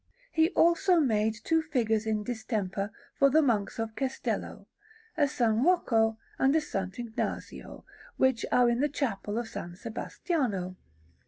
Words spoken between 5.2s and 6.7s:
S. Rocco and a